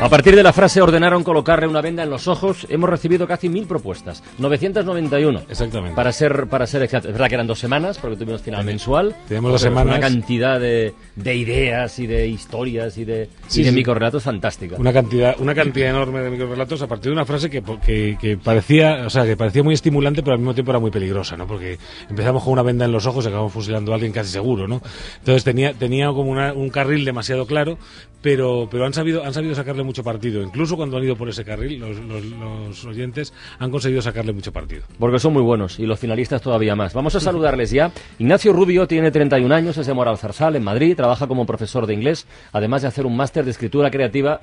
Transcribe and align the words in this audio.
A 0.00 0.08
partir 0.08 0.34
de 0.36 0.42
la 0.42 0.52
frase 0.52 0.80
ordenaron 0.80 1.22
colocarle 1.24 1.66
una 1.66 1.80
venda 1.80 2.02
en 2.02 2.10
los 2.10 2.28
ojos, 2.28 2.66
hemos 2.70 2.88
recibido 2.88 3.26
casi 3.26 3.48
mil 3.48 3.66
propuestas. 3.66 4.22
991. 4.38 5.42
Exactamente. 5.48 5.94
Para 5.96 6.12
ser, 6.12 6.46
para 6.48 6.66
ser 6.66 6.82
exacto. 6.82 7.08
Es 7.08 7.14
verdad 7.14 7.28
que 7.28 7.34
eran 7.34 7.46
dos 7.46 7.58
semanas, 7.58 7.98
porque 7.98 8.16
tuvimos 8.16 8.42
final 8.42 8.64
mensual. 8.64 9.14
Tenemos 9.28 9.52
dos 9.52 9.60
semanas. 9.60 9.98
Una 9.98 10.00
cantidad 10.00 10.60
de, 10.60 10.94
de 11.16 11.34
ideas 11.36 11.98
y 11.98 12.06
de 12.06 12.26
historias 12.28 12.96
y 12.98 13.04
de, 13.04 13.28
Sí, 13.48 13.60
y 13.60 13.64
de 13.64 13.70
sí. 13.70 13.76
microrelatos 13.76 14.22
fantástica. 14.22 14.76
Una 14.78 14.92
cantidad, 14.92 15.34
una 15.40 15.54
cantidad 15.54 15.90
enorme 15.90 16.20
de 16.20 16.30
microrelatos 16.30 16.80
a 16.82 16.86
partir 16.86 17.06
de 17.10 17.12
una 17.12 17.24
frase 17.24 17.50
que, 17.50 17.62
que, 17.84 18.16
que 18.20 18.36
parecía, 18.36 19.04
o 19.06 19.10
sea, 19.10 19.24
que 19.24 19.36
parecía 19.36 19.62
muy 19.62 19.74
estimulante, 19.74 20.22
pero 20.22 20.32
al 20.34 20.38
mismo 20.38 20.54
tiempo 20.54 20.70
era 20.72 20.78
muy 20.80 20.90
peligrosa, 20.90 21.36
¿no? 21.36 21.46
Porque 21.46 21.78
empezamos 22.08 22.42
con 22.44 22.52
una 22.52 22.62
venda 22.62 22.84
en 22.84 22.92
los 22.92 23.06
ojos 23.06 23.24
y 23.24 23.28
acabamos 23.28 23.52
fusilando 23.52 23.92
a 23.92 23.94
alguien 23.96 24.12
casi 24.12 24.30
seguro, 24.30 24.68
¿no? 24.68 24.80
Entonces 25.18 25.44
tenía, 25.44 25.72
tenía 25.74 26.06
como 26.08 26.30
una- 26.30 26.52
un 26.52 26.68
carril 26.70 27.04
demasiado 27.04 27.46
claro, 27.46 27.78
pero, 28.22 28.66
pero 28.70 28.84
han 28.86 28.92
sabido, 28.92 29.24
han 29.24 29.32
sabido 29.32 29.54
sacarle 29.66 29.82
mucho 29.82 30.04
partido. 30.04 30.42
Incluso 30.44 30.76
cuando 30.76 30.96
han 30.96 31.02
ido 31.02 31.16
por 31.16 31.28
ese 31.28 31.44
carril, 31.44 31.80
los, 31.80 31.98
los- 31.98 32.24
los 32.24 32.84
oyentes 32.84 33.34
han 33.58 33.70
conseguido 33.72 34.00
sacarle 34.00 34.32
mucho 34.32 34.52
partido. 34.52 34.84
Porque 34.98 35.18
son 35.18 35.32
muy 35.32 35.42
buenos 35.42 35.80
y 35.80 35.86
los 35.86 35.98
finalistas 35.98 36.40
todavía 36.40 36.76
más. 36.76 36.94
Vamos 36.94 37.16
a 37.16 37.20
saludarles 37.20 37.72
ya. 37.72 37.90
Ignacio 38.20 38.52
Rubio 38.52 38.86
tiene 38.86 39.10
31 39.10 39.52
años, 39.52 39.76
es 39.76 39.86
de 39.88 39.92
Moral 39.94 40.18
Zarzal, 40.18 40.54
en 40.54 40.62
Madrid, 40.62 40.94
trabaja 40.96 41.26
como 41.26 41.44
profesor 41.46 41.86
de 41.86 41.94
inglés, 41.94 42.28
además 42.52 42.82
de 42.82 42.88
hacer 42.88 43.06
un 43.06 43.16
máster 43.16 43.44
de 43.44 43.50
escritura 43.50 43.90
creativa, 43.90 44.40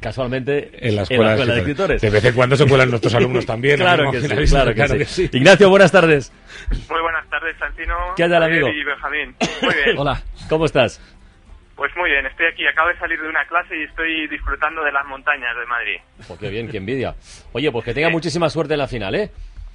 casualmente 0.00 0.70
En 0.86 0.94
la 0.94 1.02
escuela, 1.02 1.34
de 1.36 1.58
escritores. 1.58 2.00
De 2.02 2.10
vez 2.10 2.24
en 2.24 2.34
cuando 2.34 2.54
se 2.56 2.66
cuelan 2.68 2.90
nuestros 2.90 3.14
alumnos 3.14 3.46
también. 3.46 3.78
Claro 3.78 4.12
que, 4.12 4.20
sí, 4.20 4.28
claro 4.48 4.74
que 4.74 5.04
sí. 5.06 5.28
Ignacio, 5.32 5.68
buenas 5.70 5.90
tardes. 5.90 6.32
Muy 6.88 7.00
buenas 7.00 7.28
tardes, 7.28 7.56
Santino. 7.58 7.94
¿Qué 8.16 8.28
tal, 8.28 8.42
amigo? 8.42 8.68
Y 8.68 8.84
Benjamín. 8.84 9.34
Muy 9.62 9.74
bien. 9.74 9.98
Hola, 9.98 10.22
¿cómo 10.48 10.66
estás? 10.66 11.00
Pues 11.76 11.94
muy 11.96 12.10
bien, 12.10 12.24
estoy 12.26 12.46
aquí. 12.46 12.66
Acabo 12.66 12.88
de 12.88 12.98
salir 12.98 13.20
de 13.20 13.28
una 13.28 13.44
clase 13.46 13.76
y 13.78 13.82
estoy 13.84 14.26
disfrutando 14.28 14.82
de 14.82 14.92
las 14.92 15.04
montañas 15.06 15.54
de 15.56 15.66
Madrid. 15.66 15.96
Pues 16.26 16.38
qué 16.40 16.48
bien, 16.48 16.68
qué 16.68 16.78
envidia. 16.78 17.14
Oye, 17.52 17.70
pues 17.70 17.84
que 17.84 17.92
tenga 17.94 18.08
muchísima 18.08 18.48
suerte 18.48 18.74
en 18.74 18.78
la 18.78 18.88
final, 18.88 19.14
¿eh? 19.14 19.30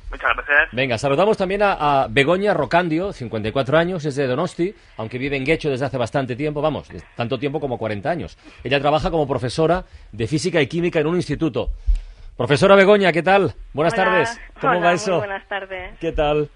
Muchas 0.09 0.35
gracias. 0.35 0.69
Venga, 0.73 0.97
saludamos 0.97 1.37
también 1.37 1.61
a, 1.61 2.03
a 2.03 2.07
Begoña 2.09 2.53
Rocandio, 2.53 3.13
54 3.13 3.77
años, 3.77 4.03
es 4.03 4.15
de 4.15 4.27
Donosti, 4.27 4.75
aunque 4.97 5.17
vive 5.17 5.37
en 5.37 5.45
Guecho 5.45 5.69
desde 5.69 5.85
hace 5.85 5.97
bastante 5.97 6.35
tiempo, 6.35 6.61
vamos, 6.61 6.89
tanto 7.15 7.39
tiempo 7.39 7.61
como 7.61 7.77
40 7.77 8.09
años. 8.09 8.37
Ella 8.63 8.81
trabaja 8.81 9.09
como 9.09 9.25
profesora 9.25 9.85
de 10.11 10.27
física 10.27 10.59
y 10.61 10.67
química 10.67 10.99
en 10.99 11.07
un 11.07 11.15
instituto. 11.15 11.69
Profesora 12.35 12.75
Begoña, 12.75 13.13
¿qué 13.13 13.23
tal? 13.23 13.53
Buenas 13.71 13.93
Hola, 13.93 14.03
tardes. 14.03 14.41
¿Cómo 14.59 14.73
hola, 14.73 14.85
va 14.87 14.93
eso? 14.93 15.11
Muy 15.11 15.19
buenas 15.19 15.47
tardes. 15.47 15.97
¿Qué 15.99 16.11
tal? 16.11 16.49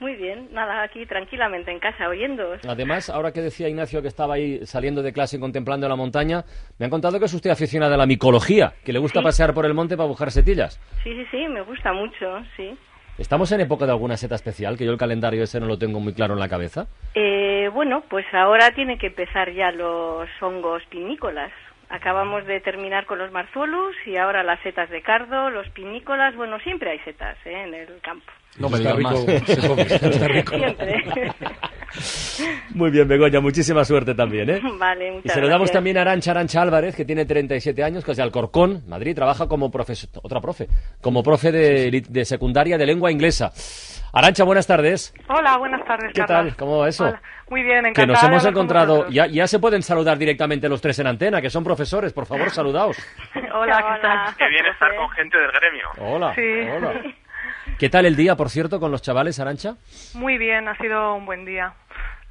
Muy 0.00 0.14
bien, 0.14 0.48
nada, 0.52 0.82
aquí 0.82 1.04
tranquilamente 1.06 1.72
en 1.72 1.80
casa, 1.80 2.08
oyéndoos. 2.08 2.64
Además, 2.68 3.10
ahora 3.10 3.32
que 3.32 3.40
decía 3.40 3.68
Ignacio 3.68 4.00
que 4.00 4.06
estaba 4.08 4.34
ahí 4.34 4.64
saliendo 4.64 5.02
de 5.02 5.12
clase 5.12 5.36
y 5.36 5.40
contemplando 5.40 5.88
la 5.88 5.96
montaña, 5.96 6.44
me 6.78 6.84
han 6.84 6.90
contado 6.90 7.18
que 7.18 7.24
es 7.24 7.34
usted 7.34 7.50
aficionada 7.50 7.96
a 7.96 7.98
la 7.98 8.06
micología, 8.06 8.74
que 8.84 8.92
le 8.92 9.00
gusta 9.00 9.18
Sí. 9.20 9.24
pasear 9.24 9.52
por 9.54 9.66
el 9.66 9.74
monte 9.74 9.96
para 9.96 10.08
buscar 10.08 10.30
setillas. 10.30 10.80
Sí, 11.02 11.12
sí, 11.14 11.26
sí, 11.32 11.48
me 11.48 11.62
gusta 11.62 11.92
mucho, 11.92 12.40
sí. 12.56 12.76
¿Estamos 13.18 13.50
en 13.50 13.60
época 13.62 13.84
de 13.84 13.90
alguna 13.90 14.16
seta 14.16 14.36
especial? 14.36 14.78
Que 14.78 14.84
yo 14.84 14.92
el 14.92 14.98
calendario 14.98 15.42
ese 15.42 15.58
no 15.58 15.66
lo 15.66 15.76
tengo 15.76 15.98
muy 15.98 16.12
claro 16.14 16.34
en 16.34 16.40
la 16.40 16.48
cabeza. 16.48 16.86
Eh, 17.16 17.68
bueno, 17.74 18.04
pues 18.08 18.24
ahora 18.32 18.70
tiene 18.76 18.96
que 18.96 19.08
empezar 19.08 19.52
ya 19.52 19.72
los 19.72 20.28
hongos 20.40 20.84
pinícolas. 20.88 21.50
Acabamos 21.90 22.46
de 22.46 22.60
terminar 22.60 23.06
con 23.06 23.18
los 23.18 23.32
marzuelos 23.32 23.94
y 24.04 24.16
ahora 24.16 24.42
las 24.42 24.60
setas 24.60 24.90
de 24.90 25.00
cardo, 25.00 25.48
los 25.50 25.68
pinícolas. 25.70 26.36
Bueno, 26.36 26.58
siempre 26.60 26.90
hay 26.90 26.98
setas 27.00 27.36
¿eh? 27.46 27.64
en 27.66 27.74
el 27.74 28.00
campo. 28.02 28.30
No 28.58 28.68
me 28.68 28.78
digas 28.78 28.96
rico, 28.96 29.10
más. 29.10 30.28
rico. 30.28 30.56
Siempre. 30.56 31.04
Muy 32.70 32.90
bien, 32.90 33.08
Begoña, 33.08 33.40
muchísima 33.40 33.84
suerte 33.84 34.14
también, 34.14 34.50
¿eh? 34.50 34.60
vale, 34.78 35.08
Y 35.08 35.10
muchas 35.12 35.32
se 35.32 35.40
lo 35.40 35.46
damos 35.48 35.60
gracias. 35.68 35.74
también 35.74 35.98
a 35.98 36.02
Arancha 36.02 36.30
Arancha 36.32 36.62
Álvarez, 36.62 36.94
que 36.94 37.04
tiene 37.04 37.24
37 37.24 37.82
años, 37.82 38.04
que 38.04 38.10
es 38.12 38.16
de 38.16 38.22
Alcorcón, 38.22 38.82
Madrid, 38.88 39.14
trabaja 39.14 39.48
como 39.48 39.70
profesor, 39.70 40.10
otra 40.22 40.40
profe, 40.40 40.68
como 41.00 41.22
profe 41.22 41.50
de, 41.52 42.02
de 42.08 42.24
secundaria 42.24 42.76
de 42.78 42.86
lengua 42.86 43.10
inglesa. 43.10 43.52
Arancha, 44.12 44.44
buenas 44.44 44.66
tardes. 44.66 45.12
Hola, 45.28 45.58
buenas 45.58 45.84
tardes, 45.84 46.12
¿Qué 46.14 46.22
Carlos. 46.24 46.48
tal? 46.52 46.56
¿Cómo 46.56 46.78
va 46.78 46.88
eso? 46.88 47.04
Hola. 47.04 47.22
Muy 47.50 47.62
bien, 47.62 47.78
encantada 47.86 48.06
Que 48.06 48.12
nos 48.12 48.22
hemos 48.24 48.44
encontrado, 48.44 49.08
ya, 49.08 49.26
ya 49.26 49.46
se 49.46 49.58
pueden 49.58 49.82
saludar 49.82 50.18
directamente 50.18 50.68
los 50.68 50.80
tres 50.82 50.98
en 50.98 51.06
antena, 51.06 51.40
que 51.40 51.48
son 51.50 51.64
profesores, 51.64 52.12
por 52.12 52.26
favor, 52.26 52.50
saludaos. 52.50 52.96
Hola, 53.54 53.76
¿qué 53.96 54.02
tal? 54.02 54.36
Qué 54.36 54.48
bien 54.48 54.66
estar 54.66 54.94
con 54.96 55.08
gente 55.10 55.38
del 55.38 55.50
gremio. 55.52 55.86
Hola, 55.98 56.34
Sí. 56.34 56.42
hola. 56.76 57.02
¿Qué 57.78 57.88
tal 57.88 58.06
el 58.06 58.16
día, 58.16 58.34
por 58.34 58.50
cierto, 58.50 58.80
con 58.80 58.90
los 58.90 59.02
chavales, 59.02 59.38
Arancha? 59.38 59.76
Muy 60.14 60.36
bien, 60.36 60.66
ha 60.66 60.76
sido 60.78 61.14
un 61.14 61.24
buen 61.24 61.44
día. 61.44 61.74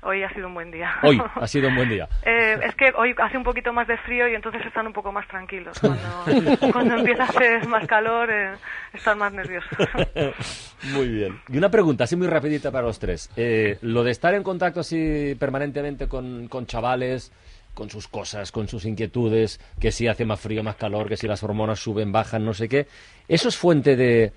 Hoy 0.01 0.21
ha 0.21 0.29
sido 0.33 0.47
un 0.47 0.53
buen 0.53 0.71
día. 0.71 0.95
Hoy 1.03 1.21
ha 1.35 1.47
sido 1.47 1.69
un 1.69 1.75
buen 1.77 1.87
día. 1.87 2.09
Eh, 2.25 2.59
es 2.65 2.75
que 2.75 2.91
hoy 2.97 3.15
hace 3.17 3.37
un 3.37 3.45
poquito 3.45 3.71
más 3.71 3.87
de 3.87 3.95
frío 3.99 4.27
y 4.27 4.35
entonces 4.35 4.61
están 4.65 4.87
un 4.87 4.91
poco 4.91 5.13
más 5.13 5.25
tranquilos. 5.29 5.79
Cuando, 6.25 6.57
cuando 6.73 6.95
empieza 6.95 7.23
a 7.23 7.27
hacer 7.27 7.65
más 7.65 7.87
calor, 7.87 8.29
eh, 8.29 8.55
están 8.93 9.19
más 9.19 9.31
nerviosos. 9.31 9.71
Muy 10.93 11.07
bien. 11.07 11.39
Y 11.47 11.57
una 11.57 11.71
pregunta, 11.71 12.03
así 12.03 12.17
muy 12.17 12.27
rapidita 12.27 12.69
para 12.69 12.85
los 12.85 12.99
tres. 12.99 13.31
Eh, 13.37 13.77
lo 13.81 14.03
de 14.03 14.11
estar 14.11 14.33
en 14.33 14.43
contacto 14.43 14.81
así 14.81 15.33
permanentemente 15.39 16.09
con, 16.09 16.49
con 16.49 16.65
chavales, 16.65 17.31
con 17.73 17.89
sus 17.89 18.09
cosas, 18.09 18.51
con 18.51 18.67
sus 18.67 18.83
inquietudes, 18.85 19.61
que 19.79 19.93
si 19.93 20.07
hace 20.07 20.25
más 20.25 20.41
frío, 20.41 20.61
más 20.61 20.75
calor, 20.75 21.07
que 21.07 21.15
si 21.15 21.25
las 21.25 21.41
hormonas 21.41 21.79
suben, 21.79 22.11
bajan, 22.11 22.43
no 22.43 22.53
sé 22.53 22.67
qué, 22.67 22.87
¿eso 23.27 23.49
es 23.49 23.57
fuente 23.57 23.95
de, 23.95 24.33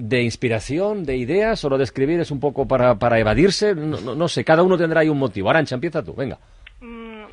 de 0.00 0.22
inspiración, 0.22 1.04
de 1.04 1.16
ideas, 1.16 1.64
o 1.64 1.68
lo 1.68 1.78
de 1.78 1.84
escribir 1.84 2.18
es 2.20 2.30
un 2.30 2.40
poco 2.40 2.66
para, 2.66 2.96
para 2.98 3.18
evadirse? 3.18 3.74
No, 3.74 4.00
no- 4.00 4.14
no 4.14 4.28
sé, 4.28 4.44
cada 4.44 4.62
uno 4.62 4.76
tendrá 4.78 5.00
ahí 5.00 5.08
un 5.08 5.18
motivo. 5.18 5.50
Arancha, 5.50 5.74
empieza 5.74 6.02
tú, 6.02 6.14
venga. 6.14 6.38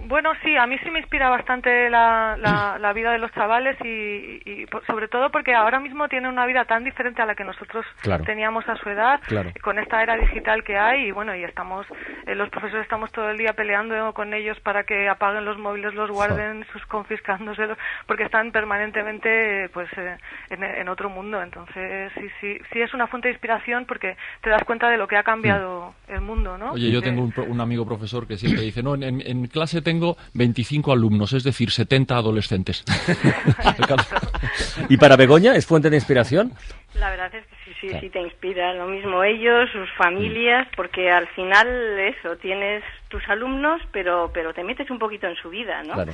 Bueno, 0.07 0.31
sí, 0.44 0.56
a 0.56 0.66
mí 0.68 0.78
sí 0.84 0.90
me 0.90 1.00
inspira 1.00 1.29
bastante 1.29 1.90
la, 1.90 2.38
la, 2.40 2.78
la 2.79 2.94
vida 2.94 3.12
de 3.12 3.18
los 3.19 3.31
chavales 3.34 3.75
y, 3.84 4.41
y 4.45 4.66
por- 4.68 4.85
sobre 4.85 5.07
todo 5.07 5.29
porque 5.31 5.53
ahora 5.53 5.79
mismo 5.79 6.07
tienen 6.07 6.31
una 6.31 6.45
vida 6.45 6.66
tan 6.66 6.84
diferente 6.84 7.22
a 7.22 7.25
la 7.25 7.35
que 7.35 7.44
nosotros 7.44 7.85
Claro. 8.01 8.23
teníamos 8.23 8.67
a 8.69 8.75
su 8.78 8.90
edad, 8.90 9.19
Claro. 9.28 9.51
con 9.62 9.79
esta 9.79 10.01
era 10.01 10.16
digital 10.16 10.63
que 10.63 10.78
hay 10.78 11.07
y 11.07 11.12
bueno, 11.12 11.35
y 11.35 11.44
estamos, 11.44 11.85
eh, 12.25 12.35
los 12.35 12.50
profesores 12.50 12.84
estamos 12.84 13.12
todo 13.12 13.29
el 13.29 13.38
día 13.38 13.53
peleando 13.53 14.13
con 14.13 14.34
ellos 14.34 14.57
para 14.62 14.84
que 14.84 15.09
apaguen 15.09 15.44
los 15.46 15.57
móviles, 15.57 15.94
los 15.94 16.09
guarden, 16.09 16.66
sus 16.72 16.85
confiscándoselos, 16.85 17.78
porque 18.06 18.23
están 18.23 18.51
permanentemente 18.51 19.69
pues 19.73 19.90
eh, 19.97 20.17
en, 20.50 20.63
en 20.63 20.88
otro 20.90 21.09
mundo. 21.09 21.41
Entonces, 21.41 22.12
sí, 22.19 22.28
sí, 22.40 22.57
sí 22.72 22.81
es 22.81 22.94
una 22.94 23.07
fuente 23.07 23.28
de 23.28 23.34
inspiración 23.34 23.85
porque 23.85 24.16
te 24.41 24.50
das 24.50 24.63
cuenta 24.63 24.90
de 24.90 24.97
lo 24.97 25.07
que 25.07 25.17
ha 25.17 25.23
cambiado 25.23 25.94
el 26.07 26.22
mundo, 26.22 26.57
¿no? 26.57 26.72
Oye, 26.72 26.91
yo 26.91 27.00
Eh, 27.00 27.01
tengo 27.01 27.22
un, 27.23 27.34
un 27.47 27.62
amigo 27.62 27.85
profesor 27.85 28.28
que 28.28 28.38
siempre 28.38 28.62
dice, 28.63 28.81
no, 28.84 28.96
en, 28.96 29.03
en- 29.03 29.22
en 29.25 29.47
clase 29.47 29.81
tengo 29.81 29.97
25 30.34 30.91
alumnos, 30.91 31.34
es 31.34 31.44
decir, 31.44 31.72
70 31.72 32.16
adolescentes. 32.16 32.84
¿Y 34.90 34.97
para 34.97 35.16
Begoña 35.16 35.56
es 35.56 35.66
fuente 35.66 35.90
de 35.90 35.97
inspiración? 35.97 36.53
La 36.96 37.09
verdad 37.09 37.34
es 37.34 37.46
que 37.46 37.56
sí, 37.66 37.72
sí, 37.81 38.00
sí 38.00 38.09
te 38.09 38.22
inspira. 38.22 38.74
Lo 38.74 38.88
mismo 38.88 39.24
ellos, 39.24 39.69
sus 39.72 39.90
familias, 39.97 40.68
porque 40.75 41.12
al 41.12 41.28
final 41.30 41.68
eso, 42.00 42.38
tienes 42.38 42.84
tus 43.09 43.28
alumnos, 43.30 43.81
pero, 43.91 44.31
pero 44.34 44.53
te 44.53 44.63
metes 44.63 44.90
un 44.90 45.00
poquito 45.00 45.28
en 45.28 45.35
su 45.35 45.50
vida, 45.50 45.84
¿no? 45.84 45.94
Claro. 45.94 46.14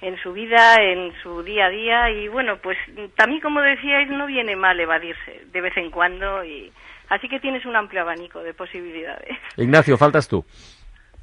En 0.00 0.18
su 0.18 0.32
vida, 0.32 0.82
en 0.82 1.12
su 1.22 1.42
día 1.42 1.66
a 1.66 1.70
día 1.70 2.10
y 2.10 2.28
bueno, 2.28 2.58
pues 2.58 2.76
también 3.16 3.40
como 3.40 3.60
decíais, 3.60 4.10
no 4.10 4.26
viene 4.26 4.54
mal 4.54 4.78
evadirse 4.78 5.46
de 5.50 5.60
vez 5.62 5.74
en 5.78 5.90
cuando 5.90 6.44
y 6.44 6.70
así 7.08 7.26
que 7.28 7.40
tienes 7.40 7.64
un 7.64 7.74
amplio 7.74 8.02
abanico 8.02 8.40
de 8.40 8.52
posibilidades. 8.52 9.38
Ignacio, 9.56 9.96
faltas 9.96 10.28
tú. 10.28 10.44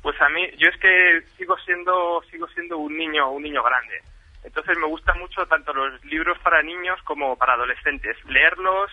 Pues 0.02 0.20
a 0.22 0.30
mí, 0.30 0.48
yo 0.58 0.68
es 0.70 0.78
que 0.78 1.22
sigo 1.38 1.56
siendo, 1.66 2.22
sigo 2.32 2.48
siendo 2.50 2.78
un 2.78 2.98
niño, 2.98 3.30
un 3.32 3.44
niño 3.44 3.62
grande. 3.64 4.02
Entonces 4.44 4.78
me 4.80 4.88
gustan 4.88 5.20
mucho 5.20 5.46
tanto 5.46 5.72
los 5.74 6.04
libros 6.06 6.38
para 6.40 6.64
niños 6.64 7.00
como 7.04 7.36
para 7.38 7.54
adolescentes. 7.54 8.18
Leerlos 8.26 8.90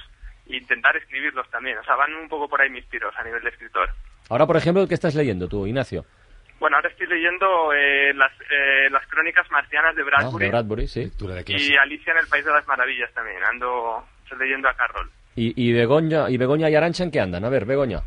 e 0.46 0.56
intentar 0.56 0.96
escribirlos 0.96 1.48
también. 1.50 1.78
O 1.78 1.84
sea, 1.84 1.96
van 1.96 2.14
un 2.14 2.28
poco 2.28 2.48
por 2.48 2.60
ahí 2.60 2.68
mis 2.68 2.86
tiros 2.90 3.14
a 3.16 3.24
nivel 3.24 3.42
de 3.42 3.48
escritor. 3.50 3.88
Ahora, 4.28 4.46
por 4.46 4.56
ejemplo, 4.58 4.86
¿qué 4.86 4.94
estás 4.94 5.14
leyendo 5.14 5.48
tú, 5.48 5.66
Ignacio? 5.66 6.04
Bueno, 6.60 6.76
ahora 6.76 6.90
estoy 6.90 7.06
leyendo 7.06 7.72
eh, 7.72 8.12
las, 8.14 8.32
eh, 8.50 8.90
las 8.90 9.06
crónicas 9.06 9.50
marcianas 9.50 9.94
de 9.96 10.02
Ah, 10.02 10.06
Bradbury 10.06 10.44
de 10.44 10.50
Bradbury, 10.50 10.88
sí. 10.88 11.10
Y. 11.46 11.76
Alicia 11.76 12.12
en 12.12 12.18
el 12.18 12.26
País 12.26 12.44
de 12.44 12.50
las 12.52 12.66
Maravillas 12.66 13.12
también. 13.14 13.42
Ando 13.44 14.04
estoy 14.24 14.38
leyendo 14.38 14.68
a 14.68 14.74
Carroll. 14.74 15.08
¿Y, 15.36 15.54
y, 15.56 15.72
Begoña, 15.72 16.28
¿Y 16.28 16.36
Begoña 16.36 16.68
y 16.68 16.74
Arancha 16.74 17.04
en 17.04 17.12
qué 17.12 17.20
andan? 17.20 17.44
A 17.44 17.48
ver, 17.48 17.64
Begoña. 17.64 18.00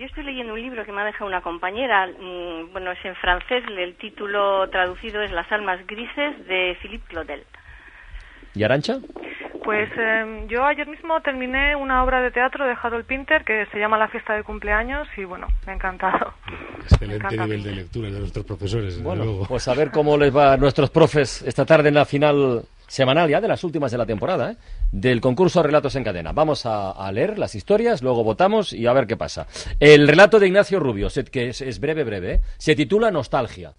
Yo 0.00 0.06
estoy 0.06 0.24
leyendo 0.24 0.54
un 0.54 0.62
libro 0.62 0.82
que 0.86 0.92
me 0.92 1.02
ha 1.02 1.04
dejado 1.04 1.26
una 1.26 1.42
compañera, 1.42 2.06
mm, 2.06 2.72
bueno, 2.72 2.90
es 2.92 3.04
en 3.04 3.14
francés, 3.16 3.62
el 3.68 3.94
título 3.96 4.66
traducido 4.70 5.20
es 5.20 5.30
Las 5.30 5.52
almas 5.52 5.86
grises 5.86 6.46
de 6.48 6.74
Philippe 6.80 7.04
Claudel. 7.08 7.42
¿Y 8.54 8.62
Arancha? 8.64 8.96
Pues 9.62 9.90
eh, 9.98 10.46
yo 10.48 10.64
ayer 10.64 10.86
mismo 10.86 11.20
terminé 11.20 11.76
una 11.76 12.02
obra 12.02 12.22
de 12.22 12.30
teatro 12.30 12.64
de 12.66 12.74
Harold 12.82 13.04
Pinter 13.04 13.44
que 13.44 13.66
se 13.66 13.78
llama 13.78 13.98
La 13.98 14.08
fiesta 14.08 14.34
de 14.34 14.42
cumpleaños 14.42 15.06
y 15.18 15.24
bueno, 15.24 15.48
me 15.66 15.72
ha 15.72 15.74
encantado. 15.74 16.32
Me 16.48 16.82
Excelente 16.84 17.16
encanta. 17.16 17.44
nivel 17.44 17.62
de 17.62 17.72
lectura 17.72 18.08
de 18.10 18.20
nuestros 18.20 18.46
profesores, 18.46 19.02
Bueno, 19.02 19.24
luego. 19.24 19.46
pues 19.46 19.68
a 19.68 19.74
ver 19.74 19.90
cómo 19.90 20.16
les 20.16 20.34
va 20.34 20.54
a 20.54 20.56
nuestros 20.56 20.88
profes 20.88 21.42
esta 21.42 21.66
tarde 21.66 21.90
en 21.90 21.94
la 21.96 22.06
final 22.06 22.62
semanal 22.90 23.30
ya 23.30 23.40
de 23.40 23.46
las 23.46 23.62
últimas 23.62 23.92
de 23.92 23.98
la 23.98 24.04
temporada, 24.04 24.50
¿eh? 24.50 24.56
del 24.90 25.20
concurso 25.20 25.62
Relatos 25.62 25.94
en 25.94 26.02
Cadena. 26.02 26.32
Vamos 26.32 26.66
a, 26.66 27.10
leer 27.12 27.38
las 27.38 27.54
historias, 27.54 28.02
luego 28.02 28.24
votamos 28.24 28.72
y 28.72 28.86
a 28.86 28.92
ver 28.92 29.06
qué 29.06 29.16
pasa. 29.16 29.46
El 29.78 30.08
relato 30.08 30.40
de 30.40 30.48
Ignacio 30.48 30.80
Rubio, 30.80 31.08
que 31.30 31.50
es, 31.50 31.60
es 31.60 31.78
breve, 31.78 32.02
breve, 32.02 32.34
¿eh? 32.34 32.40
se 32.58 32.74
titula 32.74 33.12
Nostalgia. 33.12 33.74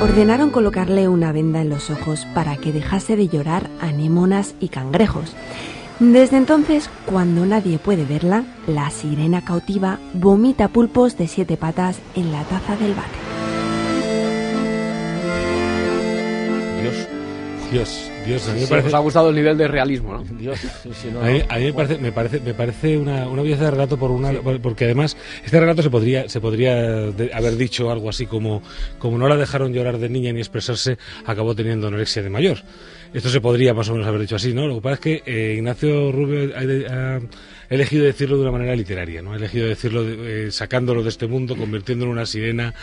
Ordenaron 0.00 0.50
colocarle 0.50 1.06
una 1.08 1.32
venda 1.32 1.60
en 1.60 1.68
los 1.68 1.90
ojos 1.90 2.26
para 2.34 2.56
que 2.56 2.72
dejase 2.72 3.16
de 3.16 3.28
llorar 3.28 3.68
anémonas 3.80 4.54
y 4.60 4.68
cangrejos. 4.68 5.34
Desde 6.00 6.36
entonces, 6.36 6.90
cuando 7.06 7.46
nadie 7.46 7.78
puede 7.78 8.04
verla, 8.04 8.44
la 8.66 8.90
sirena 8.90 9.44
cautiva 9.44 9.98
vomita 10.12 10.68
pulpos 10.68 11.16
de 11.16 11.28
siete 11.28 11.56
patas 11.56 12.00
en 12.16 12.32
la 12.32 12.42
taza 12.44 12.76
del 12.76 12.94
váter. 12.94 13.24
Dios, 16.82 17.08
Dios, 17.72 18.10
Dios, 18.26 18.48
a 18.48 18.52
mí 18.52 18.60
me 18.60 18.66
Sí, 18.66 18.70
parece... 18.70 18.88
os 18.88 18.94
ha 18.94 18.98
gustado 18.98 19.28
el 19.30 19.36
nivel 19.36 19.56
de 19.56 19.68
realismo, 19.68 20.14
¿no? 20.14 20.22
Dios, 20.36 20.58
sí, 20.82 20.90
sí, 20.92 21.08
no, 21.12 21.20
A 21.20 21.26
mí, 21.26 21.42
a 21.48 21.58
mí 21.58 21.64
me 21.66 21.72
parece, 21.72 21.98
me 21.98 22.12
parece, 22.12 22.40
me 22.40 22.54
parece 22.54 22.98
una, 22.98 23.28
una 23.28 23.42
belleza 23.42 23.64
de 23.64 23.70
relato 23.70 23.96
por 23.96 24.10
una, 24.10 24.32
por- 24.32 24.60
porque 24.60 24.84
además 24.84 25.16
este 25.44 25.60
relato 25.60 25.80
se 25.82 25.90
podría, 25.90 26.28
se 26.28 26.40
podría 26.40 26.74
de- 26.74 27.30
haber 27.32 27.56
dicho 27.56 27.90
algo 27.90 28.08
así 28.10 28.26
como, 28.26 28.62
como 28.98 29.16
no 29.16 29.28
la 29.28 29.36
dejaron 29.36 29.72
llorar 29.72 29.98
de 29.98 30.08
niña 30.08 30.32
ni 30.32 30.40
expresarse, 30.40 30.98
acabó 31.24 31.54
teniendo 31.54 31.86
anorexia 31.88 32.22
de 32.22 32.30
mayor. 32.30 32.58
Esto 33.14 33.28
se 33.28 33.40
podría 33.40 33.72
más 33.72 33.88
o 33.88 33.92
menos 33.92 34.06
haber 34.08 34.20
dicho 34.22 34.34
así, 34.36 34.52
¿no? 34.52 34.66
Lo 34.66 34.74
que 34.74 34.80
pasa 34.80 34.94
es 34.94 35.00
que 35.00 35.22
eh, 35.24 35.54
Ignacio 35.56 36.10
Rubio 36.10 36.50
ha, 36.54 37.20
elegido 37.70 38.04
decirlo 38.04 38.36
de 38.36 38.42
una 38.42 38.50
manera 38.50 38.74
literaria, 38.74 39.22
¿no? 39.22 39.32
Ha 39.32 39.36
elegido 39.36 39.68
decirlo 39.68 40.02
de- 40.04 40.48
eh, 40.48 40.50
sacándolo 40.50 41.02
de 41.04 41.08
este 41.10 41.28
mundo, 41.28 41.56
convirtiéndolo 41.56 42.10
en 42.10 42.18
una 42.18 42.26
sirena 42.26 42.74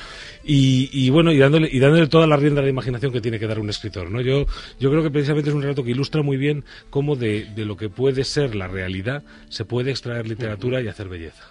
y, 0.44 1.10
bueno, 1.10 1.33
y 1.33 1.38
dándole, 1.38 1.69
y 1.72 1.80
dándole 1.80 2.07
toda 2.07 2.25
la 2.28 2.38
rienda 2.38 2.62
a 2.62 2.63
la 2.63 2.69
imaginación 2.69 3.12
que 3.12 3.19
tiene 3.19 3.39
que 3.39 3.45
dar 3.45 3.60
un 3.60 3.69
escritor, 3.69 4.10
¿no? 4.10 4.22
Yo, 4.22 4.45
yo 4.80 4.89
creo 4.89 5.04
que 5.04 5.12
precisamente 5.12 5.50
es 5.50 5.56
un 5.56 5.62
relato 5.62 5.83
que 5.83 5.92
ilustra 5.92 6.22
muy 6.24 6.38
bien 6.38 6.63
cómo 6.89 7.16
de 7.18 7.51
lo 7.57 7.75
que 7.75 7.89
puede 7.89 8.24
ser 8.24 8.56
la 8.56 8.68
realidad 8.68 9.24
se 9.50 9.66
puede 9.66 9.92
extraer 9.92 10.27
literatura 10.27 10.81
y 10.81 10.88
hacer 10.88 11.10
belleza. 11.10 11.44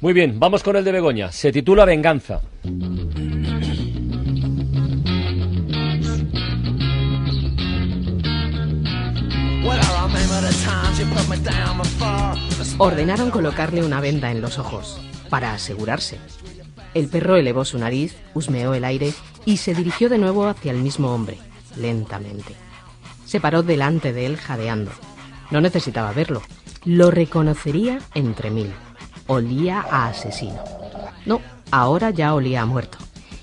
Muy 0.00 0.12
bien, 0.12 0.40
vamos 0.40 0.64
con 0.64 0.74
el 0.74 0.82
de 0.82 0.90
Begoña. 0.90 1.30
Se 1.30 1.52
titula 1.52 1.84
Venganza. 1.84 2.40
Ordenaron 12.78 13.30
colocarle 13.30 13.84
una 13.84 14.00
venda 14.00 14.30
en 14.30 14.40
los 14.40 14.58
ojos, 14.58 15.00
para 15.28 15.52
asegurarse. 15.52 16.18
El 16.94 17.08
perro 17.08 17.36
elevó 17.36 17.64
su 17.64 17.78
nariz, 17.78 18.16
husmeó 18.34 18.74
el 18.74 18.84
aire 18.84 19.14
y 19.44 19.58
se 19.58 19.74
dirigió 19.74 20.08
de 20.08 20.18
nuevo 20.18 20.46
hacia 20.46 20.72
el 20.72 20.78
mismo 20.78 21.14
hombre, 21.14 21.38
lentamente. 21.76 22.54
Se 23.24 23.40
paró 23.40 23.62
delante 23.62 24.12
de 24.12 24.26
él 24.26 24.36
jadeando. 24.36 24.90
No 25.50 25.60
necesitaba 25.60 26.12
verlo. 26.12 26.42
Lo 26.84 27.10
reconocería 27.10 28.00
entre 28.14 28.50
mil. 28.50 28.72
Olía 29.26 29.80
a 29.90 30.08
asesino. 30.08 30.62
No, 31.24 31.40
ahora 31.70 32.10
ya 32.10 32.34
olía 32.34 32.62
a 32.62 32.66
muerto. 32.66 32.98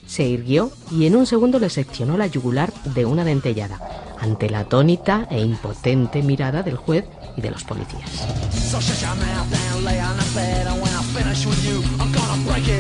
Se 0.06 0.24
irguió 0.24 0.72
y 0.92 1.06
en 1.06 1.16
un 1.16 1.26
segundo 1.26 1.60
le 1.60 1.70
seccionó 1.70 2.18
la 2.18 2.28
yugular 2.28 2.74
de 2.84 3.06
una 3.06 3.24
dentellada, 3.24 3.80
ante 4.20 4.50
la 4.50 4.60
atónita 4.60 5.28
e 5.30 5.40
impotente 5.40 6.22
mirada 6.22 6.64
del 6.64 6.78
juez 6.78 7.06
y 7.36 7.42
de 7.42 7.52
los 7.52 7.64
policías. 7.64 8.28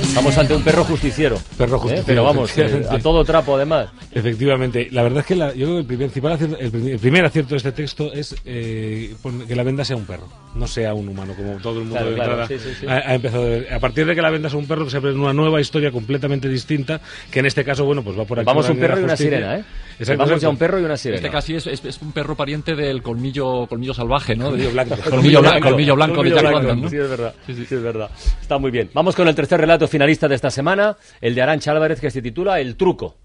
Estamos 0.09 0.37
ante 0.37 0.55
un 0.55 0.63
perro 0.63 0.83
justiciero. 0.83 1.37
Perro 1.57 1.75
¿eh? 1.77 1.79
justiciero, 1.79 2.05
Pero 2.07 2.23
vamos, 2.23 2.57
eh, 2.57 2.85
a 2.89 2.97
todo 2.99 3.23
trapo 3.23 3.55
además. 3.55 3.89
Efectivamente, 4.11 4.87
la 4.91 5.03
verdad 5.03 5.19
es 5.19 5.25
que 5.25 5.35
la- 5.35 5.53
yo 5.53 5.65
creo 5.67 5.73
que 5.75 5.93
el, 5.93 5.97
principal 5.99 6.31
acierto, 6.33 6.57
el, 6.57 6.71
pri- 6.71 6.91
el 6.91 6.99
primer 6.99 7.25
acierto 7.25 7.51
de 7.51 7.57
este 7.57 7.71
texto 7.71 8.11
es 8.11 8.35
eh, 8.45 9.13
que 9.47 9.55
la 9.55 9.63
venda 9.63 9.85
sea 9.85 9.95
un 9.95 10.05
perro, 10.05 10.27
no 10.55 10.67
sea 10.67 10.93
un 10.93 11.07
humano, 11.09 11.33
como 11.35 11.53
todo 11.57 11.79
el 11.79 11.85
mundo 11.85 11.95
Claro, 11.95 12.09
de 12.09 12.15
claro, 12.15 12.31
entrada 12.41 12.47
sí, 12.47 12.57
sí, 12.59 12.75
sí. 12.81 12.87
Ha, 12.87 12.95
ha 13.11 13.15
empezado. 13.15 13.45
a- 13.71 13.75
A 13.75 13.79
partir 13.79 14.05
de 14.05 14.15
que 14.15 14.21
la 14.21 14.29
venda 14.31 14.49
sea 14.49 14.57
un 14.59 14.67
perro, 14.67 14.89
se 14.89 14.97
abre 14.97 15.13
una 15.13 15.31
nueva 15.33 15.61
historia 15.61 15.91
completamente 15.91 16.49
distinta, 16.49 16.99
que 17.31 17.39
en 17.39 17.45
este 17.45 17.63
caso, 17.63 17.85
bueno, 17.85 18.03
pues 18.03 18.17
va 18.17 18.25
por 18.25 18.39
aquí. 18.39 18.45
Vamos 18.45 18.65
por 18.65 18.75
un 18.75 18.81
perro 18.81 18.99
y 18.99 19.03
una 19.03 19.15
sirena, 19.17 19.57
¿eh? 19.57 19.63
Exacto, 19.99 20.23
Vamos 20.25 20.41
ya 20.41 20.49
un 20.49 20.57
perro 20.57 20.79
y 20.79 20.83
una 20.85 20.95
sirena. 20.97 21.17
Este 21.17 21.29
casi 21.29 21.55
es, 21.55 21.67
es- 21.67 21.83
es 21.85 22.01
un 22.01 22.11
perro 22.13 22.35
pariente 22.35 22.73
del 22.75 23.01
colmillo, 23.03 23.67
colmillo 23.67 23.93
salvaje, 23.93 24.35
¿no? 24.35 24.45
Colmillo 24.49 24.71
blanco. 24.71 24.95
Colmillo, 25.09 25.41
blanco, 25.41 25.67
colmillo 25.69 25.95
blanco 25.95 26.15
Colmillo 26.15 26.35
Jack 26.35 26.43
blanco, 26.49 26.59
London, 26.67 26.81
¿no? 26.81 26.89
Sí, 26.89 26.97
es 26.97 27.09
verdad. 27.09 27.33
Sí, 27.45 27.53
sí, 27.55 27.75
es 27.75 27.83
verdad. 27.83 28.09
Está 28.41 28.57
muy 28.57 28.71
bien. 28.71 28.89
Vamos 28.93 29.15
con 29.15 29.27
el 29.27 29.35
tercer 29.35 29.59
relato 29.59 29.87
finalista 29.99 30.29
de 30.29 30.35
esta 30.35 30.49
semana, 30.49 30.95
el 31.19 31.35
de 31.35 31.41
Arancha 31.41 31.71
Álvarez, 31.71 31.99
que 31.99 32.09
se 32.09 32.21
titula 32.21 32.61
El 32.61 32.77
truco. 32.77 33.17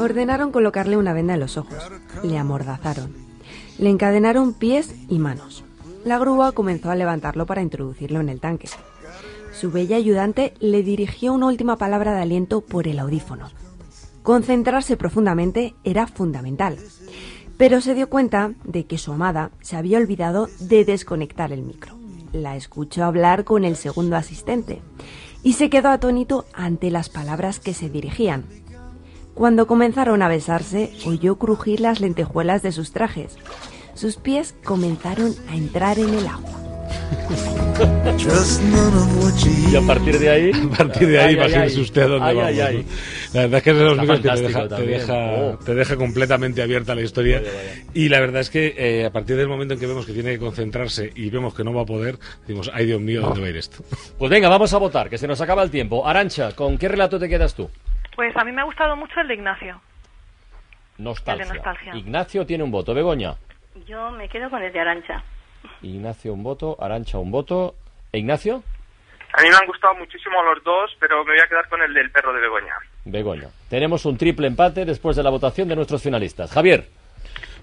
Ordenaron 0.00 0.50
colocarle 0.50 0.96
una 0.96 1.12
venda 1.12 1.34
en 1.34 1.40
los 1.40 1.56
ojos. 1.56 1.78
Le 2.24 2.36
amordazaron. 2.36 3.14
Le 3.78 3.88
encadenaron 3.90 4.54
pies 4.54 4.96
y 5.08 5.20
manos. 5.20 5.62
La 6.04 6.18
grúa 6.18 6.50
comenzó 6.50 6.90
a 6.90 6.96
levantarlo 6.96 7.46
para 7.46 7.62
introducirlo 7.62 8.18
en 8.18 8.30
el 8.30 8.40
tanque. 8.40 8.68
Su 9.52 9.70
bella 9.70 9.94
ayudante 9.94 10.54
le 10.58 10.82
dirigió 10.82 11.32
una 11.32 11.46
última 11.46 11.76
palabra 11.76 12.16
de 12.16 12.22
aliento 12.22 12.62
por 12.62 12.88
el 12.88 12.98
audífono. 12.98 13.48
Concentrarse 14.22 14.96
profundamente 14.96 15.74
era 15.84 16.06
fundamental. 16.06 16.78
Pero 17.56 17.80
se 17.80 17.94
dio 17.94 18.08
cuenta 18.08 18.52
de 18.64 18.86
que 18.86 18.98
su 18.98 19.12
amada 19.12 19.50
se 19.60 19.76
había 19.76 19.98
olvidado 19.98 20.48
de 20.60 20.84
desconectar 20.84 21.52
el 21.52 21.62
micro. 21.62 21.94
La 22.32 22.56
escuchó 22.56 23.04
hablar 23.04 23.44
con 23.44 23.64
el 23.64 23.76
segundo 23.76 24.16
asistente 24.16 24.82
y 25.42 25.54
se 25.54 25.70
quedó 25.70 25.88
atónito 25.88 26.44
ante 26.52 26.90
las 26.90 27.08
palabras 27.08 27.58
que 27.58 27.74
se 27.74 27.88
dirigían. 27.88 28.44
Cuando 29.34 29.66
comenzaron 29.66 30.22
a 30.22 30.28
besarse, 30.28 30.92
oyó 31.06 31.36
crujir 31.36 31.80
las 31.80 32.00
lentejuelas 32.00 32.62
de 32.62 32.72
sus 32.72 32.92
trajes. 32.92 33.36
Sus 33.94 34.16
pies 34.16 34.54
comenzaron 34.64 35.34
a 35.48 35.56
entrar 35.56 35.98
en 35.98 36.12
el 36.12 36.26
agua. 36.26 36.50
Y 38.20 39.76
a 39.76 39.80
partir 39.86 40.18
de 40.18 40.28
ahí... 40.28 40.50
A 40.74 40.76
partir 40.76 41.06
de 41.08 41.20
ahí, 41.20 41.34
imagínese 41.34 41.76
ay. 41.76 41.82
usted 41.82 42.02
a 42.02 42.06
dónde 42.08 42.26
Ay, 42.28 42.34
vamos. 42.36 42.84
¿no? 42.84 43.34
La 43.34 43.40
verdad 43.42 43.58
es 43.58 43.62
que 43.62 43.70
es 43.70 43.76
de 43.76 43.84
los 43.84 43.98
libros 43.98 44.16
que 44.18 44.22
te 44.22 44.28
fantástico 44.28 44.48
deja, 44.48 44.62
te, 44.62 44.68
también. 44.68 45.00
deja, 45.00 45.14
Oh. 45.14 45.58
te 45.64 45.74
deja 45.76 45.96
completamente 45.96 46.62
abierta 46.62 46.94
la 46.96 47.02
historia. 47.02 47.38
Vaya, 47.38 47.52
vaya. 47.54 47.82
Y 47.94 48.08
la 48.08 48.18
verdad 48.20 48.40
es 48.40 48.50
que 48.50 48.74
eh, 48.76 49.04
a 49.06 49.10
partir 49.12 49.36
del 49.36 49.46
momento 49.46 49.74
en 49.74 49.80
que 49.80 49.86
vemos 49.86 50.04
que 50.04 50.12
tiene 50.12 50.32
que 50.32 50.38
concentrarse 50.40 51.12
y 51.14 51.30
vemos 51.30 51.54
que 51.54 51.62
no 51.62 51.72
va 51.72 51.82
a 51.82 51.86
poder, 51.86 52.18
decimos, 52.40 52.68
ay 52.74 52.86
Dios 52.86 53.00
mío, 53.00 53.20
¿dónde 53.20 53.40
va 53.40 53.46
a 53.46 53.50
ir 53.50 53.56
esto? 53.56 53.84
Pues 54.18 54.30
venga, 54.32 54.48
vamos 54.48 54.72
a 54.74 54.78
votar, 54.78 55.08
que 55.08 55.16
se 55.16 55.28
nos 55.28 55.40
acaba 55.40 55.62
el 55.62 55.70
tiempo. 55.70 56.04
Arancha, 56.06 56.56
¿con 56.56 56.76
qué 56.76 56.88
relato 56.88 57.20
te 57.20 57.28
quedas 57.28 57.54
tú? 57.54 57.70
Pues 58.16 58.36
a 58.36 58.44
mí 58.44 58.50
me 58.50 58.62
ha 58.62 58.64
gustado 58.64 58.96
mucho 58.96 59.20
el 59.20 59.28
de 59.28 59.34
Ignacio. 59.34 59.80
Nostalgia. 60.98 61.44
El 61.44 61.48
de 61.50 61.54
nostalgia. 61.54 61.96
Ignacio 61.96 62.44
tiene 62.46 62.64
un 62.64 62.72
voto. 62.72 62.94
Begoña. 62.94 63.36
Yo 63.86 64.10
me 64.10 64.28
quedo 64.28 64.50
con 64.50 64.60
el 64.60 64.72
de 64.72 64.80
Arancha. 64.80 65.22
Ignacio 65.82 66.32
un 66.32 66.42
voto, 66.42 66.76
Arancha 66.80 67.18
un 67.18 67.30
voto. 67.30 67.76
¿E 68.12 68.18
Ignacio? 68.18 68.62
A 69.34 69.42
mí 69.42 69.48
me 69.50 69.56
han 69.56 69.66
gustado 69.66 69.94
muchísimo 69.94 70.42
los 70.42 70.64
dos, 70.64 70.90
pero 70.98 71.24
me 71.24 71.32
voy 71.32 71.40
a 71.40 71.48
quedar 71.48 71.68
con 71.68 71.82
el 71.82 71.92
del 71.92 72.10
perro 72.10 72.32
de 72.32 72.40
Begoña. 72.40 72.74
Begoña. 73.04 73.48
Tenemos 73.68 74.04
un 74.06 74.16
triple 74.16 74.46
empate 74.46 74.84
después 74.84 75.16
de 75.16 75.22
la 75.22 75.30
votación 75.30 75.68
de 75.68 75.76
nuestros 75.76 76.02
finalistas. 76.02 76.50
Javier. 76.50 76.88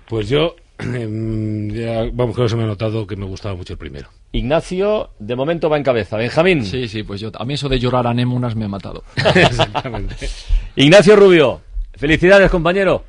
Pues 0.07 0.29
yo, 0.29 0.55
em, 0.79 1.69
ya, 1.69 2.03
vamos, 2.13 2.35
creo 2.35 2.45
que 2.45 2.49
se 2.49 2.55
me 2.55 2.63
ha 2.63 2.67
notado 2.67 3.07
que 3.07 3.15
me 3.15 3.25
gustaba 3.25 3.55
mucho 3.55 3.73
el 3.73 3.79
primero. 3.79 4.09
Ignacio, 4.31 5.09
de 5.17 5.35
momento 5.35 5.69
va 5.69 5.77
en 5.77 5.83
cabeza. 5.83 6.17
Benjamín. 6.17 6.63
Sí, 6.63 6.87
sí, 6.87 7.03
pues 7.03 7.19
yo, 7.19 7.31
a 7.33 7.45
mí 7.45 7.55
eso 7.55 7.67
de 7.67 7.79
llorar 7.79 8.05
anémonas 8.05 8.55
me 8.55 8.65
ha 8.65 8.69
matado. 8.69 9.03
Exactamente. 9.35 10.29
Ignacio 10.75 11.15
Rubio. 11.15 11.61
Felicidades, 11.95 12.51
compañero. 12.51 13.05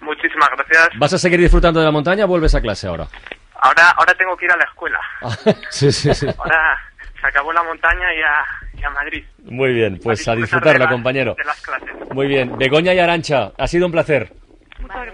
Muchísimas 0.00 0.50
gracias. 0.56 0.88
¿Vas 0.98 1.14
a 1.14 1.18
seguir 1.18 1.40
disfrutando 1.40 1.80
de 1.80 1.86
la 1.86 1.92
montaña 1.92 2.26
o 2.26 2.28
vuelves 2.28 2.54
a 2.54 2.60
clase 2.60 2.86
ahora? 2.86 3.08
Ahora, 3.60 3.90
ahora 3.90 4.14
tengo 4.14 4.36
que 4.36 4.44
ir 4.46 4.52
a 4.52 4.56
la 4.56 4.64
escuela. 4.64 5.00
Sí, 5.70 5.90
sí, 5.92 6.14
sí. 6.14 6.26
Ahora 6.38 6.78
se 7.20 7.26
acabó 7.26 7.52
la 7.52 7.62
montaña 7.62 8.14
y 8.14 8.20
a, 8.20 8.80
y 8.80 8.84
a 8.84 8.90
Madrid. 8.90 9.24
Muy 9.44 9.72
bien, 9.72 9.98
pues 10.02 10.26
a 10.28 10.34
disfrutarla, 10.34 10.88
compañero. 10.88 11.34
De 11.36 11.44
las 11.44 11.60
clases. 11.60 11.90
Muy 12.12 12.26
bien. 12.26 12.56
Begoña 12.58 12.92
y 12.94 12.98
Arancha, 12.98 13.52
ha 13.56 13.66
sido 13.66 13.86
un 13.86 13.92
placer. 13.92 14.32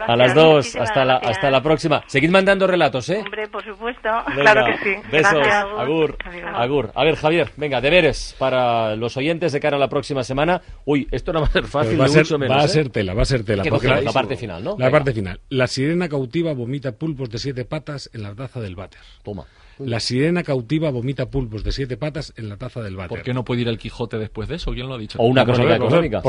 A 0.06 0.16
las 0.16 0.34
dos, 0.34 0.76
hasta 0.76 1.04
la, 1.04 1.16
hasta 1.16 1.50
la, 1.50 1.62
próxima. 1.62 2.02
Seguid 2.06 2.30
mandando 2.30 2.66
relatos, 2.66 3.08
¿eh? 3.10 3.22
Hombre, 3.24 3.48
por 3.48 3.64
supuesto, 3.64 4.08
claro 4.34 4.66
que 4.66 4.78
sí. 4.78 5.08
Besos, 5.10 5.46
agur, 5.78 6.16
agur. 6.54 6.90
A 6.94 7.04
ver, 7.04 7.16
Javier, 7.16 7.50
venga, 7.56 7.80
deberes 7.80 8.34
para 8.38 8.96
los 8.96 9.16
oyentes 9.16 9.52
de 9.52 9.60
cara 9.60 9.76
a 9.76 9.80
la 9.80 9.88
próxima 9.88 10.24
semana. 10.24 10.60
Uy, 10.84 11.08
esto 11.10 11.32
no 11.32 11.40
va 11.40 11.46
a 11.46 11.50
ser 11.50 11.62
pues 11.62 11.72
fácil, 11.72 12.00
va, 12.00 12.06
mucho 12.06 12.38
menos, 12.38 12.56
va 12.56 12.62
a 12.62 12.64
¿eh? 12.64 12.68
ser 12.68 12.88
tela, 12.90 13.14
va 13.14 13.22
a 13.22 13.26
ser 13.26 13.44
tela. 13.44 13.62
La, 13.64 14.12
parte 14.12 14.36
final, 14.36 14.62
¿no? 14.62 14.76
La 14.78 14.90
parte 14.90 15.12
final. 15.12 15.40
La 15.48 15.66
sirena 15.66 16.08
cautiva 16.08 16.52
vomita 16.52 16.92
pulpos 16.92 17.30
de 17.30 17.38
siete 17.38 17.64
patas 17.64 18.10
en 18.12 18.22
la 18.22 18.34
taza 18.34 18.60
del 18.60 18.76
váter. 18.76 19.00
Toma. 19.22 19.46
La 19.86 19.98
sirena 19.98 20.42
cautiva 20.42 20.90
vomita 20.90 21.30
pulpos 21.30 21.64
de 21.64 21.72
siete 21.72 21.96
patas 21.96 22.34
en 22.36 22.48
la 22.48 22.56
taza 22.56 22.82
del 22.82 22.96
váter. 22.96 23.08
¿Por 23.08 23.22
qué 23.22 23.32
no 23.32 23.44
puede 23.44 23.62
ir 23.62 23.68
el 23.68 23.78
Quijote 23.78 24.18
después 24.18 24.48
de 24.48 24.56
eso? 24.56 24.72
¿Quién 24.72 24.88
lo 24.88 24.94
ha 24.94 24.98
dicho? 24.98 25.18
O 25.18 25.24
una 25.24 25.44
crónica 25.44 25.76
económica. 25.76 26.22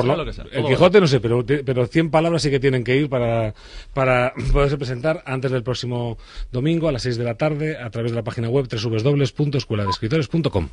el 0.51 0.65
Quijote 0.65 1.01
no 1.01 1.07
sé, 1.07 1.19
pero, 1.19 1.43
pero 1.45 1.85
100 1.85 2.11
palabras 2.11 2.41
sí 2.41 2.49
que 2.49 2.59
tienen 2.59 2.83
que 2.83 2.95
ir 2.95 3.09
para 3.09 3.30
para, 3.93 4.33
poderse 4.51 4.77
presentar 4.77 5.23
antes 5.25 5.51
del 5.51 5.63
próximo 5.63 6.17
domingo 6.51 6.87
a 6.87 6.91
las 6.91 7.03
6 7.03 7.17
de 7.17 7.23
la 7.23 7.35
tarde 7.35 7.77
a 7.77 7.89
través 7.89 8.11
de 8.11 8.15
la 8.15 8.23
página 8.23 8.49
web 8.49 8.67
www.escueladescritores.com. 8.69 10.69